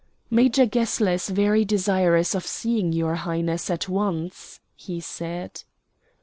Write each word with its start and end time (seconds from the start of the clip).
"Major 0.31 0.65
Gessler 0.65 1.11
is 1.13 1.29
very 1.29 1.63
desirous 1.63 2.33
of 2.33 2.43
seeing 2.43 2.91
your 2.91 3.13
Highness 3.17 3.69
at 3.69 3.87
once," 3.87 4.59
he 4.75 4.99
said. 4.99 5.61